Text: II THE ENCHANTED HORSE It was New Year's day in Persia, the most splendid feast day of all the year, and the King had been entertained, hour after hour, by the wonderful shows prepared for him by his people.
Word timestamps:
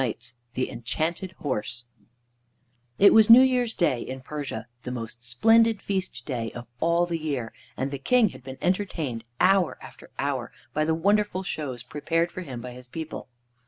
II 0.01 0.17
THE 0.53 0.67
ENCHANTED 0.71 1.33
HORSE 1.33 1.85
It 2.97 3.13
was 3.13 3.29
New 3.29 3.43
Year's 3.43 3.75
day 3.75 4.01
in 4.01 4.21
Persia, 4.21 4.65
the 4.81 4.89
most 4.89 5.23
splendid 5.23 5.79
feast 5.79 6.23
day 6.25 6.51
of 6.53 6.65
all 6.79 7.05
the 7.05 7.19
year, 7.19 7.53
and 7.77 7.91
the 7.91 7.99
King 7.99 8.29
had 8.29 8.41
been 8.41 8.57
entertained, 8.63 9.23
hour 9.39 9.77
after 9.79 10.09
hour, 10.17 10.51
by 10.73 10.85
the 10.85 10.95
wonderful 10.95 11.43
shows 11.43 11.83
prepared 11.83 12.31
for 12.31 12.41
him 12.41 12.61
by 12.61 12.71
his 12.71 12.87
people. 12.87 13.27